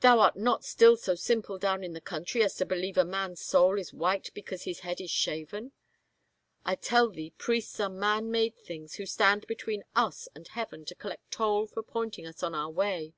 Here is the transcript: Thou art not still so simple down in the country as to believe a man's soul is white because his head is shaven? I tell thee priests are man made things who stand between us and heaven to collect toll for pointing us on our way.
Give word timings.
Thou 0.00 0.18
art 0.18 0.34
not 0.34 0.64
still 0.64 0.96
so 0.96 1.14
simple 1.14 1.56
down 1.56 1.84
in 1.84 1.92
the 1.92 2.00
country 2.00 2.42
as 2.42 2.56
to 2.56 2.66
believe 2.66 2.98
a 2.98 3.04
man's 3.04 3.40
soul 3.40 3.78
is 3.78 3.92
white 3.94 4.28
because 4.34 4.64
his 4.64 4.80
head 4.80 5.00
is 5.00 5.12
shaven? 5.12 5.70
I 6.64 6.74
tell 6.74 7.08
thee 7.08 7.34
priests 7.38 7.78
are 7.78 7.88
man 7.88 8.32
made 8.32 8.56
things 8.56 8.96
who 8.96 9.06
stand 9.06 9.46
between 9.46 9.84
us 9.94 10.28
and 10.34 10.48
heaven 10.48 10.84
to 10.86 10.96
collect 10.96 11.30
toll 11.30 11.68
for 11.68 11.84
pointing 11.84 12.26
us 12.26 12.42
on 12.42 12.52
our 12.52 12.68
way. 12.68 13.14